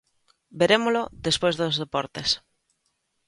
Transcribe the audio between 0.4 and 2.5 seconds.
Verémolo despois dos deportes.